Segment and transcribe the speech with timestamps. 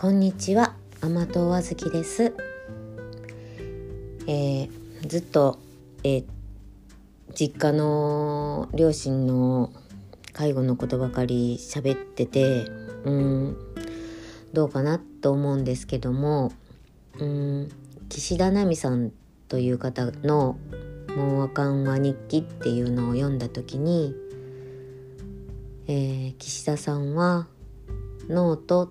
[0.00, 2.34] こんにちは甘党あずきです、
[4.26, 4.70] えー、
[5.06, 5.58] ずっと、
[6.04, 6.24] えー、
[7.34, 9.70] 実家の両親の
[10.32, 12.64] 介護のことばかり喋ってて
[13.04, 13.58] うん
[14.54, 16.50] どうかなと思うんですけども
[17.18, 17.68] うん
[18.08, 19.12] 岸田奈美さん
[19.48, 20.56] という方の
[21.14, 24.14] 「もうあかんわ日記」っていうのを読んだ時に、
[25.88, 27.48] えー、岸田さんは
[28.30, 28.90] ノート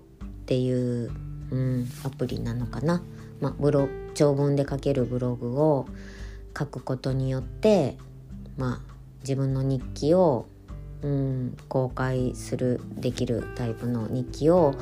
[0.50, 1.12] っていう、
[1.52, 3.04] うん、アプリなのかな、
[3.40, 5.86] まあ、ブロ長文で書けるブログを
[6.58, 7.98] 書くことによって、
[8.58, 10.48] まあ、自分の日記を、
[11.04, 14.74] うん、公開するできるタイプの日記を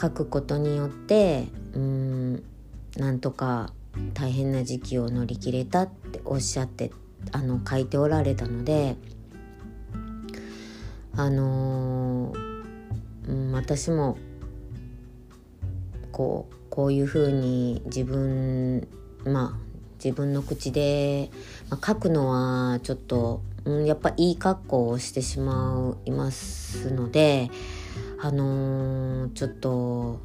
[0.00, 2.44] 書くことによって、うん、
[2.96, 3.72] なんとか
[4.14, 6.92] 大変な時期を乗り切れたっておっしゃって
[7.32, 8.94] あの書いておられたので
[11.16, 14.16] あのー、うん、私も
[16.12, 18.86] こうこういうふうに自分
[19.24, 21.30] まあ自分の口で、
[21.70, 27.50] まあ、書くのはちょっと、うん、やっぱいい格好をしてしまいますので
[28.20, 30.20] あのー、ちょっと、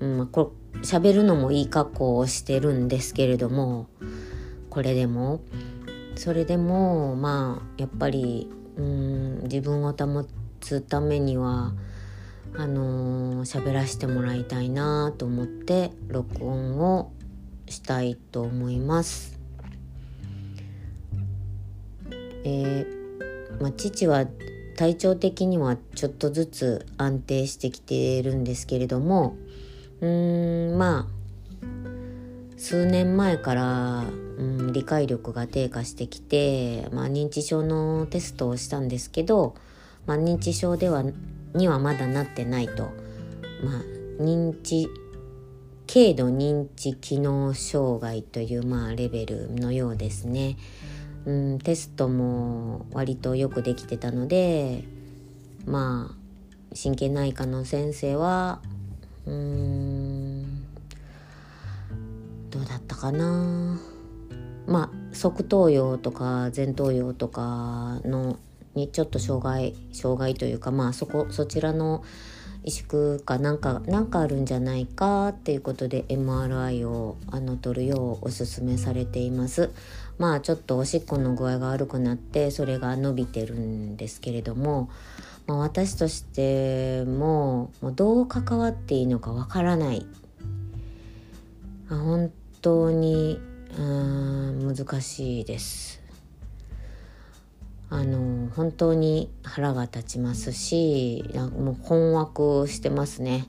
[0.00, 3.88] うんま、これ喋るのもいい格好をしてるんですけれども
[4.70, 5.40] これでも
[6.16, 10.24] それでもまあやっぱりうん自分を保
[10.60, 11.74] つためには
[12.56, 17.12] あのー、喋らせてもらいたいなと思って録音を
[17.68, 19.38] したいと思います。
[22.44, 24.26] えー、まあ、父は
[24.76, 29.36] 体調的にはちょっとずつ安定してきているんですけれども
[30.00, 31.22] うーんまあ
[32.56, 34.04] 数年前から、
[34.38, 39.56] うん、理解力が低下してきて、まあ、認知症のテストをしたんですけど、
[40.06, 41.04] まあ、認知症では
[41.54, 42.92] にはまだなってないと、
[43.62, 44.88] まあ、認知
[45.92, 50.56] 軽度認知機能障害という、まあ、レベルのようですね。
[51.24, 54.84] うん、テストも割とよくできてたので
[55.66, 58.60] まあ神経内科の先生は
[59.26, 60.64] うん
[62.50, 63.78] どうだったかな
[64.66, 68.38] まあ側頭葉とか前頭葉とかの
[68.74, 72.02] にちょっと障害障害というかまあそこそちらの
[72.64, 79.70] 萎縮かなんかなんかあるんじゃないかっていうことで MRI をあの取るようおすすめされています。
[80.18, 84.90] まあちょっとおしっこの具合が悪くなってそれが伸びてるんですけれども、
[85.46, 90.06] まあ、私としてももうどう関わっていいのかわからない。
[91.88, 92.30] 本
[92.60, 93.40] 当に
[93.78, 96.01] うん難しいです。
[97.92, 103.46] あの本当に腹が立ちますしもう困惑してますね。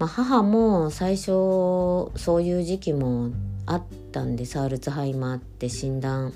[0.00, 3.30] まあ、母も最初そういう時期も
[3.66, 6.32] あったんですアルツハイマーって診断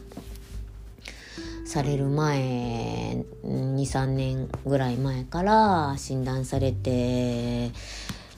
[1.66, 7.72] される前23年ぐらい前から診断されて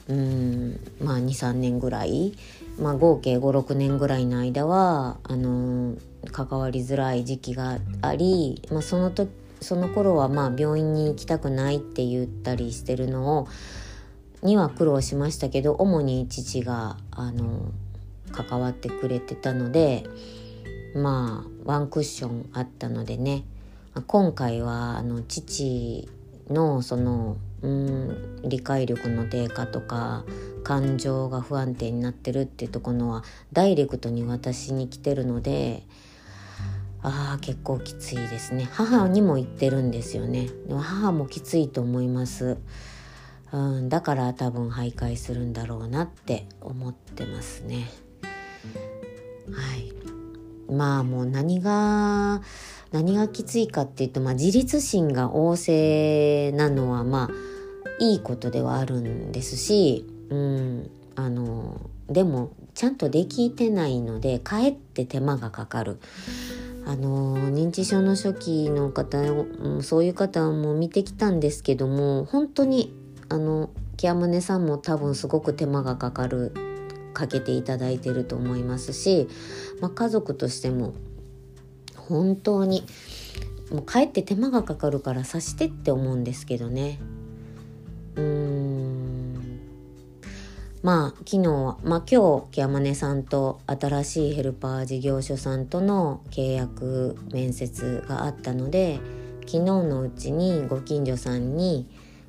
[0.07, 2.33] うんまあ23年ぐらい、
[2.79, 5.93] まあ、合計56年ぐらいの間はあの
[6.31, 9.29] 関わりづらい時期があり、まあ、その時
[9.61, 13.47] その頃はまあ病院に行きたくないって言ったりしてるのを
[14.43, 17.71] には苦労しましたけど主に父があの
[18.31, 20.03] 関わってくれてたので
[20.95, 23.43] まあワンクッションあったのでね
[24.05, 26.07] 今回はあの父
[26.49, 30.23] のそのうん理解力の低下とか
[30.63, 33.23] 感情が不安定になってるっていうところは
[33.53, 35.83] ダイレクトに私に来てるので
[37.01, 38.67] ああ結構きついですね。
[38.71, 40.49] 母にも言ってるんですよね。
[40.67, 42.57] でも母もきついと思います。
[43.51, 47.87] うんだから多分徘徊するんだろうなって思ってますね。
[49.51, 49.93] はい。
[50.71, 52.41] まあもう何が
[52.91, 65.99] 何がきついかっていうと、まあ、自立心が旺盛なのはまあいいことではあるんですし、うん、あのでもちゃんとできてないのでかえって手間がかかる。
[66.87, 72.95] あの認知症の初期の方、うん、そういう方も見てきたんですけども本当に
[73.27, 76.53] あのキャムネさんも多分すごく手間がかかる
[77.13, 79.27] かけていただいてると思いますし、
[79.81, 80.93] まあ、家族としても
[81.97, 82.85] 本当に
[83.69, 86.99] もうかえって手間がかかるからさしてって思うんですけどね。
[88.15, 88.86] うーん。
[90.83, 98.99] まあ昨日はまあ今日山根さんと新しいヘルパー事業所さんとの契約面接があったので
[99.41, 101.87] 昨日のうちにご近所さんに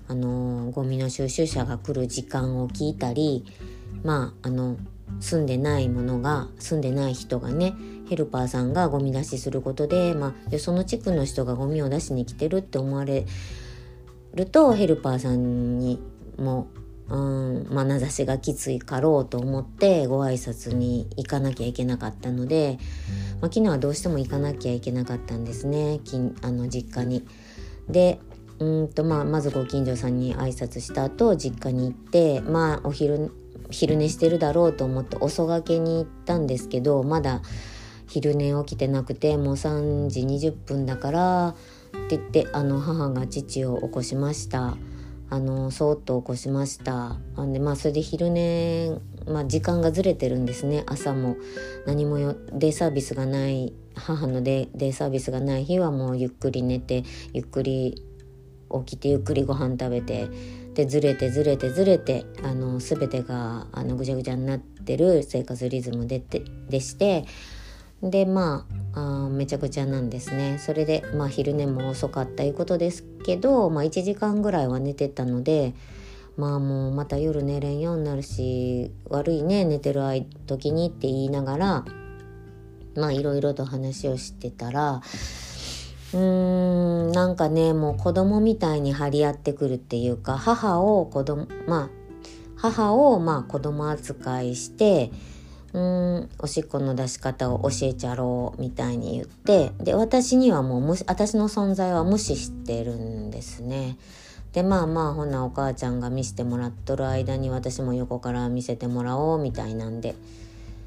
[0.09, 3.45] あのゴミの収集車が来る時間を聞いたり
[4.03, 4.77] まああの
[5.21, 7.75] 住んでないものが住んでない人がね
[8.09, 13.27] ヘルパーさんがゴミ出しすることで,、まあ、その地区の人がゴミを出しに来てるって思われ
[14.35, 16.01] るとヘルパーさんに
[16.39, 16.69] も
[17.09, 17.65] うん。
[17.71, 22.79] 眼差しがきついかろうと思ってご挨拶に行かなきゃいけなかったので、
[23.41, 26.01] まあ、昨日はどうしても行かなきゃいけなかったんですね。
[26.43, 27.27] あの実家に。
[27.89, 28.21] で
[28.59, 33.31] うんとまあ、まずご近所さんに挨拶した後実家に行ってまあお昼
[33.71, 37.43] 昼寝してるだろうと思って遅がけに行ったんですけどまだ
[38.09, 41.53] 昼寝起きてなくてもう3時20分だからっ
[42.09, 44.77] て言ってあの母が父を起こしました。
[45.31, 47.19] あのそーっと起こしました。
[47.37, 48.91] あんでまあそれで昼寝、
[49.27, 50.85] まあ、時間がずれてるんですね。
[50.87, 51.37] 朝も。
[51.87, 58.03] 何もよデイサービスがない母のデデイサービスがない日はもうゆっくり寝てゆっくり
[58.87, 60.29] 起きてゆっくりご飯食べて
[60.75, 67.25] でずれてずれてずれてあの全てがあのぐちゃぐちゃになってる生活リズムでてでして
[68.03, 70.59] でまああめちゃくちゃなんですね。
[70.59, 75.75] それでまあ昼寝も遅かったいうことですけど、まあ、1時間ぐらいは寝てたので
[76.37, 80.01] まあもうまた夜寝れんようになるし悪いね寝てる
[80.47, 81.85] 時にって言いながら
[82.95, 85.03] まあいろいろと話をしてたら
[86.15, 91.91] うーんなんかねもう子供みたいに張り合ってくるっていうか母を子供まあ
[92.57, 95.11] 母をまあ子供扱いして
[95.73, 96.31] うん。
[96.39, 103.99] おしっこの出し方を教えちゃろうみたいに言ってで私にはもう私の存在は無視してるんですね。
[104.53, 110.15] でまあまあほなお母ちゃんが見せてもらっとる間に私も横から見せてもらおうみたいなんで、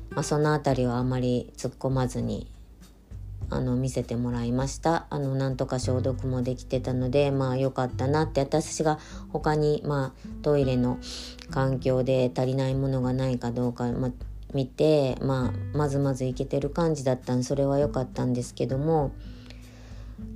[0.09, 2.47] まあ、その辺りはあまり突っ込まずに
[3.51, 5.05] あの見せてもらいました。
[5.09, 8.41] あのなんとか消毒もできてたのでまあ良かったなって。
[8.41, 8.97] 私が
[9.29, 10.97] 他にまあトイレの
[11.51, 14.11] 環境で足りないものがないかどうか、まあ、
[14.53, 19.11] 見て、まあ、まずまずいけてる感じだったんそれは良かったんですけども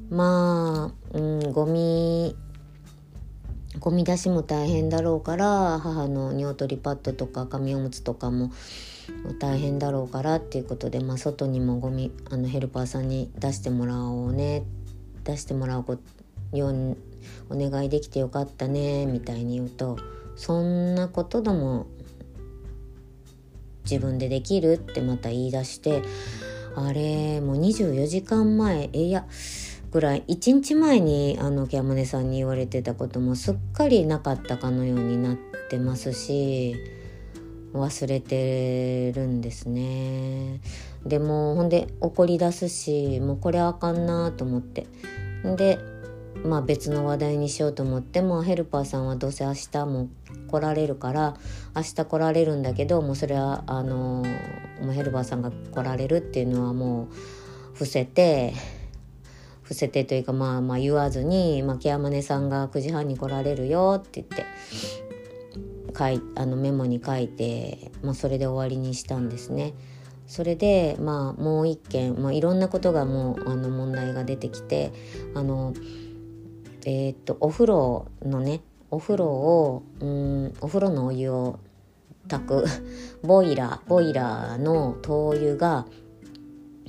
[0.10, 2.36] まあ、うん、ゴミ
[3.80, 8.52] ゴミ出しも大変だろうから母の尿取りパッドとか紙おむつとかも
[9.40, 14.64] 大変だろうからっていうことで、まあ、外にもゴミあのヘルパーさんに出してもらおうね
[15.24, 15.86] 出してもらう
[16.54, 16.98] ように
[17.50, 19.98] お願いできてよかったねみたいに言うと
[20.36, 21.88] そんなことでも
[23.90, 26.02] 自分でできるってまた言い出して
[26.76, 29.26] あれもう24時間前えいや
[29.92, 35.38] ぐらい1日前にあのキャムネさんに言われてたこともすっかりなかったかのようになっ
[35.70, 36.76] てますし
[37.74, 40.62] 忘れてるんですね。
[41.06, 44.88] でもほんで怒り出すしもうこれあかんなと思って。
[45.56, 45.80] で
[46.46, 50.10] まあ別の話題にしようと思ってもヘルパーさんはどうせ明日も
[50.48, 51.36] 来られるから
[51.76, 54.24] 明日来られるんだけどもうそれはあの
[54.82, 57.16] もうヘルパーさんが来られるっていうのはもう
[57.74, 58.54] 伏せて
[59.64, 64.46] 伏せてというかまあまあ言わずに、まあ、ケアマネさんが9時半に来られるよって言って
[65.98, 69.74] 書いあのメモに書いて、まあ、それで終わりにしたんですね。
[70.28, 74.92] それでまあもう一件、まあ、いろんなことがもうあの問題が出てきて
[75.36, 75.74] あの
[76.86, 78.62] えー、っとお風呂のね
[78.92, 81.60] お風呂をうんお風呂のお湯を
[82.28, 82.66] 炊く
[83.24, 85.86] ボイラーボイラーの灯油が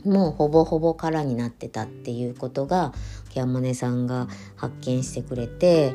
[0.04, 2.92] もうほぼほぼ空になってたっていうことが
[3.30, 5.94] ケアマネさんが発見してくれて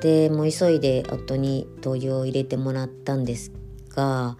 [0.00, 3.52] でもう急いで夫に灯油を入れてもらったんです
[3.90, 4.36] が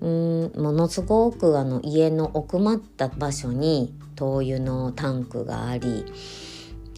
[0.00, 6.04] うんものすごくあの家の奥まった場所に灯油のタンクがあり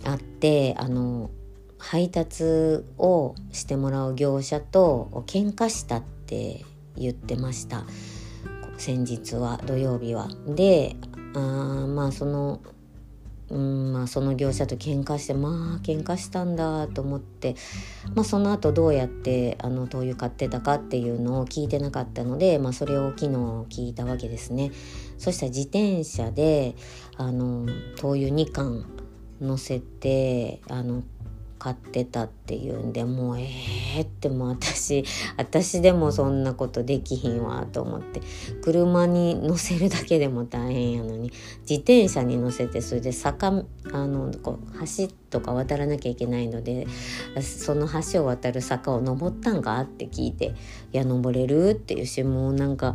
[0.04, 1.30] あってあの
[1.78, 2.44] 配達
[2.99, 6.64] をしてもらう業者と喧嘩したって
[6.96, 7.84] 言ってました
[8.78, 10.28] 先日は土曜日は。
[10.46, 10.96] で
[11.34, 12.61] あまあその
[13.50, 17.56] うんまあ、その業者と喧嘩してまあ喧嘩したんだと思って、
[18.14, 23.28] まあ、その後どうやってあの灯油買ってたかっていうのを聞いてなかったので、まあ、それを昨日
[23.68, 24.73] 聞いたわけですね。
[25.18, 26.75] そしたら自転車で
[27.16, 28.87] あの灯油2缶
[29.41, 31.03] 乗せてあの
[31.64, 33.49] 買ってたっていうんでもうえ
[33.97, 35.03] え、ってもう私
[35.38, 38.21] 私でもそんなことできひんわと思って
[38.62, 46.87] 車に乗せるだけでも大変やのに自転車に乗せてそれで坂あのこう橋とか渡らなきゃいけないので
[47.41, 50.55] その橋を渡る坂を登ったんかって聞いて
[50.93, 52.93] 「いや登れる?」っていうしもうなんか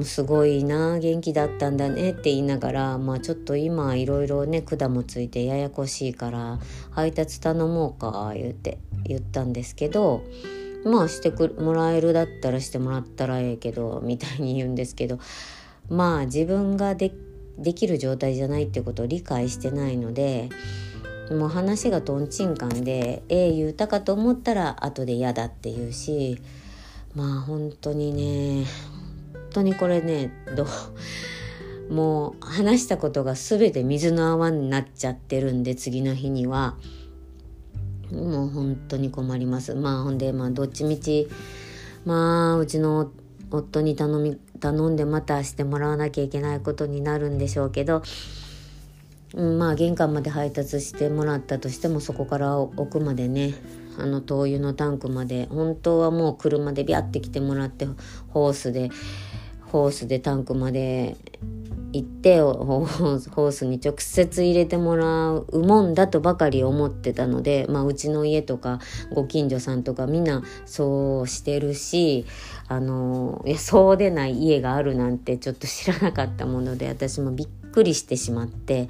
[0.00, 6.58] すごいな元気だったんだねって言いながらまあちょっと今いろいろね管もついてややこしいから
[6.90, 10.24] 配達頼もうか言うて言ったんですけど
[10.84, 11.30] まあして
[11.60, 15.18] もらえるだったらしてもらったらええけどみたいに言うんですけど
[15.90, 17.12] まあ自分がで
[17.58, 20.48] できる状態じゃないってことを理解してないので
[21.30, 26.40] もう話がとんちんかんで「ええ言うたかと思ったら後で嫌だ」って言うし
[27.14, 28.66] まあ本当にね
[29.52, 30.66] 当にこれねど
[31.90, 36.76] うもう話したことが全て水の泡になっちゃってるんで次の日には。
[38.12, 39.74] もう本当に困ります。
[39.74, 41.28] まあほんでまあどっちみち
[42.04, 43.10] まあうちの
[43.50, 48.02] 夫に頼み頼んでまたしてもらわなきゃいけないことになるんでしょうけど、
[49.34, 53.54] うん、まあ玄関まで配達してもらったとしてもそこから奥までね
[53.98, 57.86] あの灯油のタンクまで本当はもう車でビャって来てもらって
[58.28, 58.90] ホースで
[59.72, 61.16] ホースでタンクまで
[61.92, 68.80] 行ってホースに直接入れてもらうもんだとばかり思ってたので、まあ、うちの家とか
[69.14, 72.26] ご近所さんとかみんなそうしてるし
[72.68, 78.88] あのいやそうでない家があるなんてちょっと知らなかったもので私もびっくりしてしまって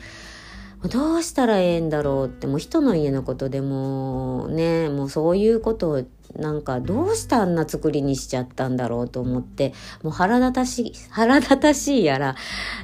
[0.91, 6.05] どうしたらええんだろうってもう人の家のことでもねもうそういうことを
[6.37, 12.37] なんかどうしてあんな作りにしちゃったんだろうと思ってもう腹立たしい 腹立たしいやら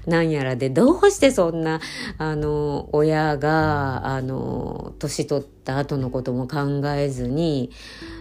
[0.07, 1.81] なんやらでどうしてそんな
[2.19, 7.71] あの親があの年取った後のことも考えずに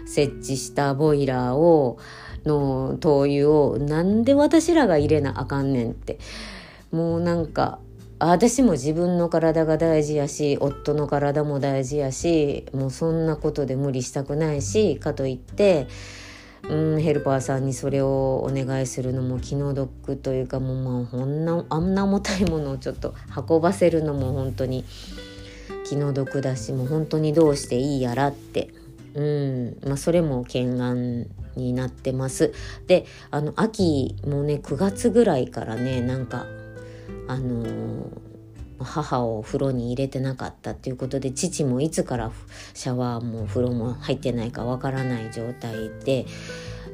[0.06, 1.98] 設置したボイラーを
[2.44, 6.18] の灯油をなんで私らが入れなあかんねんって。
[6.90, 7.78] もうなんか
[8.20, 15.86] 私も自分の体が大事やし夫の体も大事やしもうそんなことで無理したくないしかといって
[16.68, 23.14] うんヘルパーさんにそれをお願いするのも気の毒というかもうまあほんなあんな重たいものをちょっと
[23.48, 24.84] 運ばせるのも本当に
[25.88, 28.68] 気の毒だしもう本当にどうしていいやらって
[29.14, 32.52] うんまあそれも懸案になってます。
[32.86, 36.46] であの秋もね9月ぐらいからねなんか
[37.28, 38.10] あの、
[38.84, 42.30] 母を風呂に入れてなかったっていうことで父もいつから
[42.74, 46.26] シャワーも風呂も入ってないかわからない状態で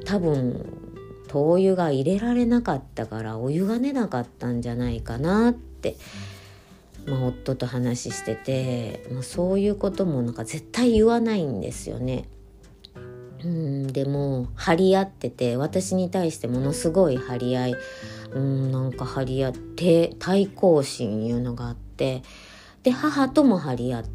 [0.05, 0.85] 多分
[1.29, 5.97] 灯油が入れられなかったからお湯が出なかったんじゃないかなって、
[7.07, 12.29] まあ、夫と話してて、まあ、そういうこともなんか絶対言わないんですよね。
[13.45, 17.75] うんでも張り合ってて私に対してものすごい張り合い
[18.35, 22.23] うんなんか張り合って対抗心いうのがあって
[22.83, 24.11] で母とも張り合って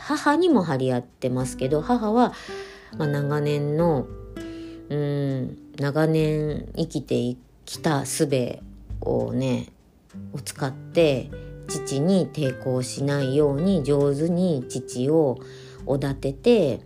[0.00, 2.32] 母にも張り合ってますけど母は、
[2.96, 4.06] まあ、長年の
[4.88, 8.58] うん長年生きてきた術
[9.02, 9.68] をね
[10.32, 11.30] を使って
[11.68, 15.38] 父に抵抗しないように上手に父を
[15.86, 16.80] おだてて、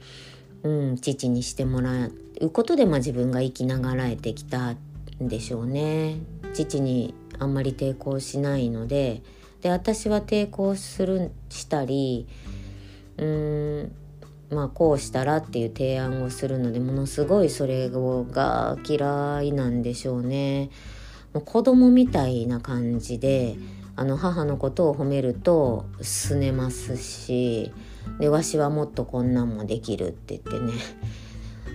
[0.63, 4.77] うん、父にしてもらうことで、まあ、自分が生きながらえてきたん
[5.21, 6.19] でしょうね。
[6.55, 9.23] 父にあんまり抵抗しないので
[9.61, 12.27] で私は抵抗するしたり
[13.19, 13.93] うーん
[14.51, 20.71] まあこうしたらっていう提案をするのでものすごいそれが嫌いなんでしょうね。
[21.33, 23.57] もう子供みたいな感じで
[23.97, 27.73] あの母のことを褒めるとすねますし
[28.21, 30.73] でわしはもっとこんなんもできるって言ってね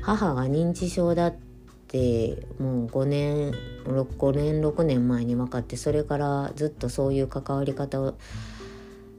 [0.01, 1.48] 母が認知症だって
[1.89, 3.51] ってもう5年
[3.85, 8.13] 6, 5年6年前に分かってそれからずっとそういう関わり方を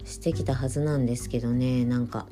[0.05, 2.27] してきたはずなんですけどねなんか。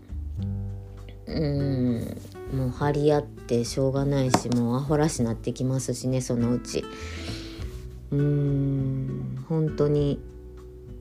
[1.26, 2.16] うん
[2.54, 6.84] もう張り合ってしょうがないしもうアホらしなってきますしねそのうち。
[8.10, 10.22] うーん本当に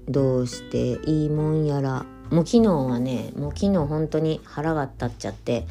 [0.09, 2.05] どうしていいもんやら。
[2.29, 5.65] もう昨日はねもう昨日本当に腹が立っちゃって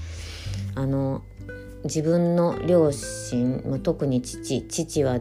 [0.75, 1.23] あの
[1.85, 5.21] 自分の両親特に父父は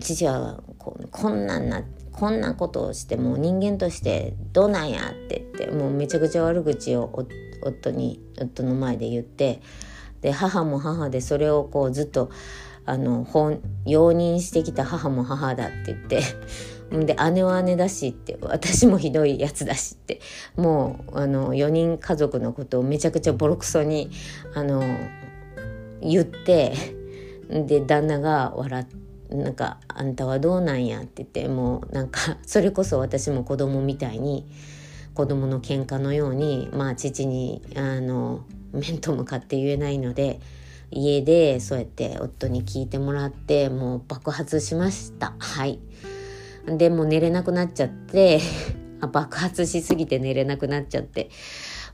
[0.00, 7.10] 父はこんなんなこんなことをしてもう人間としてどうなんやって言ってもうめちゃくちゃ悪口を
[7.62, 9.60] 夫に夫の前で言って
[10.20, 12.30] で母も母でそれをこうずっと
[12.84, 13.26] あの
[13.86, 16.22] 容認してきた母も母だって言って
[17.06, 20.20] で姉は姉だしって私もひどいやつだしって
[20.56, 24.10] もうあの4人家族のことをめちゃくちゃボロクソに
[24.54, 24.82] あの
[26.02, 26.74] 言って
[27.48, 29.02] で旦那が笑って
[29.34, 34.46] なんか「あんたはどうなんや」って言ってもうなんか それこそ私も子供みたいに
[35.14, 40.40] 子供の喧嘩のようにまあ父にあの面と向かって言えないので
[40.90, 45.34] 家でそうやって夫に聞いてもらってもう爆発しました。
[45.38, 45.80] はい。
[46.66, 48.40] でも寝れなくなっちゃって
[49.10, 51.30] 爆発しすぎて寝れなくなっちゃって。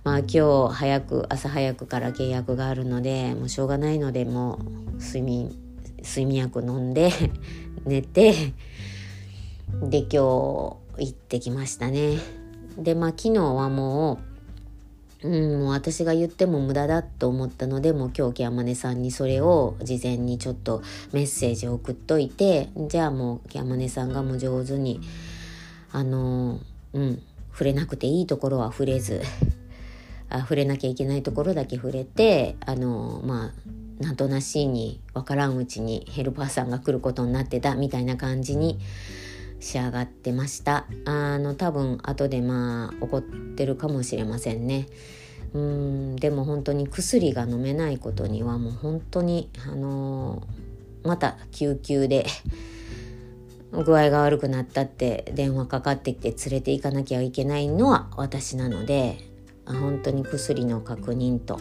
[0.05, 4.59] まあ今日早く朝早くから契約があるのでもうしょうがないのでも
[4.97, 5.55] う睡眠
[6.03, 7.11] 睡眠薬飲んで
[7.85, 8.55] 寝て
[9.83, 10.77] で今日行
[11.09, 12.19] ってきましたね。
[12.79, 14.19] でまあ昨日はも
[15.23, 25.01] う、うん、もう私が言っても無駄だと思ったのでもう今日ケアマネさんにそれを事前にちょっとメッセージを送っといてじゃあもうケアマネさんがもう上手に
[25.91, 26.61] あの
[26.93, 29.21] うん触れなくていいところは触れず
[30.31, 38.79] あ触れなきゃいけないところだけ触れてあのまあなんとなしいに分からんうちにヘルパーさんが来ることになってたみたいな感じに
[39.61, 40.87] 仕上がってました。
[41.05, 44.87] あの多分後でまあ怒ってるかもしれませんね。
[45.55, 50.43] うんでも本当に薬が飲めないことにはもう本当にあの
[51.03, 52.27] また救急で
[53.73, 59.28] 具合が悪くなったって電話かかってきて連れて行かなきゃいけないのは私なので
[59.75, 61.59] 本当に薬の確認と。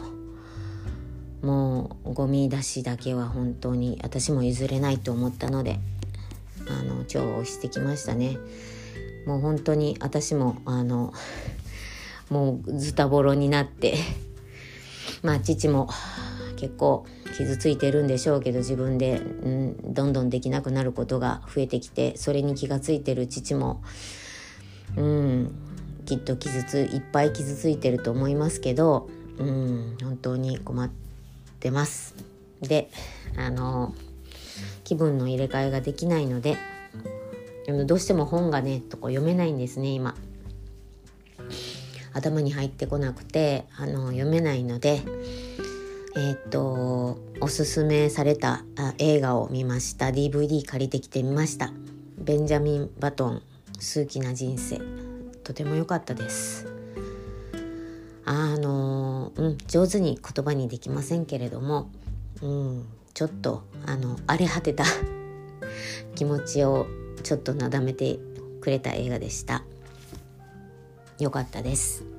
[1.42, 5.80] もうゴミ出しだけは本当に私も譲れないと思ったので
[6.68, 8.38] あの今日してきましたね。
[9.26, 11.14] もう本当に私もあの
[12.30, 13.96] もうズタボロになって
[15.22, 15.90] まあ父も
[16.56, 17.06] 結構
[17.38, 23.84] 傷ついてるんでしょうけど自分で、うん、どんどんできなくなることが増えてきてそれに気がついてる父も、
[24.96, 25.67] うん、
[26.08, 30.90] きっと傷ついっぱい傷ついてると思いますけど、うん、本当に困っ
[31.60, 32.16] てます。
[32.62, 32.90] で
[33.36, 33.94] あの
[34.84, 36.58] 気分の入れ替えができないので
[37.86, 40.16] どうしても本がねとこ読めないんですね今。
[42.14, 45.02] 頭に入ってこなくてあの読めないので
[46.16, 48.64] えっ、とおすすめされた
[48.98, 50.08] 映画を見ました。
[50.08, 51.74] DVD 借りてきてみました。
[52.18, 53.42] ベンジャミン・バトン
[53.78, 54.97] 数奇な人生。
[55.48, 56.68] とても良かったです。
[58.26, 61.90] あのうん上手に言葉にできませんけれども
[62.42, 64.84] うんちょっとあの荒れ果てた
[66.16, 66.86] 気持ちを
[67.24, 68.20] ちょっとなだめて
[68.60, 69.64] くれた映画でした。
[71.18, 72.17] 良かったです。